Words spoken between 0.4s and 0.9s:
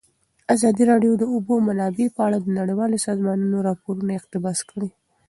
ازادي